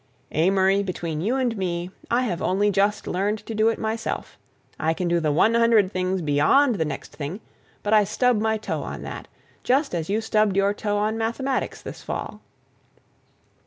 "Amory, 0.31 0.81
between 0.81 1.21
you 1.21 1.35
and 1.35 1.55
me, 1.55 1.91
I 2.09 2.23
have 2.23 2.41
only 2.41 2.71
just 2.71 3.05
learned 3.05 3.37
to 3.45 3.53
do 3.53 3.67
it 3.69 3.77
myself. 3.77 4.35
I 4.79 4.95
can 4.95 5.07
do 5.07 5.19
the 5.19 5.31
one 5.31 5.53
hundred 5.53 5.91
things 5.91 6.23
beyond 6.23 6.73
the 6.79 6.85
next 6.85 7.15
thing, 7.15 7.39
but 7.83 7.93
I 7.93 8.03
stub 8.03 8.41
my 8.41 8.57
toe 8.57 8.81
on 8.81 9.03
that, 9.03 9.27
just 9.63 9.93
as 9.93 10.09
you 10.09 10.19
stubbed 10.19 10.57
your 10.57 10.73
toe 10.73 10.97
on 10.97 11.19
mathematics 11.19 11.83
this 11.83 12.01
fall." 12.01 12.41